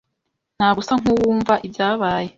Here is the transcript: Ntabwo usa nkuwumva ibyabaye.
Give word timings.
Ntabwo 0.57 0.79
usa 0.83 0.93
nkuwumva 1.01 1.53
ibyabaye. 1.67 2.29